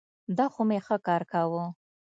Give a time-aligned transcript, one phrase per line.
[0.37, 1.63] دا خو مي ښه کار کاوه.